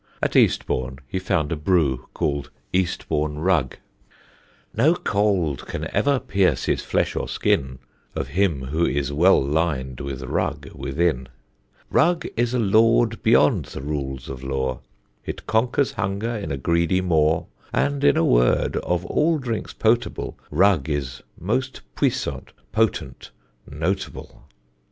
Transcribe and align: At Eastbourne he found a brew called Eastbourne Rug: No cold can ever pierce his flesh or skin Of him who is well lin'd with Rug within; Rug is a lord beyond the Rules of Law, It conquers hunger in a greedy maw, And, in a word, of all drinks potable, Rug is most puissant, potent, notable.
At 0.19 0.35
Eastbourne 0.35 0.97
he 1.07 1.19
found 1.19 1.51
a 1.51 1.55
brew 1.55 2.07
called 2.15 2.49
Eastbourne 2.73 3.37
Rug: 3.37 3.77
No 4.73 4.95
cold 4.95 5.67
can 5.67 5.87
ever 5.95 6.19
pierce 6.19 6.65
his 6.65 6.81
flesh 6.81 7.15
or 7.15 7.27
skin 7.27 7.77
Of 8.15 8.29
him 8.29 8.63
who 8.63 8.83
is 8.83 9.13
well 9.13 9.39
lin'd 9.39 9.99
with 10.01 10.23
Rug 10.23 10.69
within; 10.73 11.27
Rug 11.91 12.25
is 12.35 12.55
a 12.55 12.57
lord 12.57 13.21
beyond 13.21 13.65
the 13.65 13.81
Rules 13.81 14.27
of 14.27 14.41
Law, 14.43 14.79
It 15.23 15.45
conquers 15.45 15.91
hunger 15.91 16.35
in 16.35 16.51
a 16.51 16.57
greedy 16.57 17.01
maw, 17.01 17.45
And, 17.71 18.03
in 18.03 18.17
a 18.17 18.25
word, 18.25 18.77
of 18.77 19.05
all 19.05 19.37
drinks 19.37 19.71
potable, 19.71 20.35
Rug 20.49 20.89
is 20.89 21.21
most 21.39 21.81
puissant, 21.95 22.53
potent, 22.71 23.29
notable. 23.69 24.47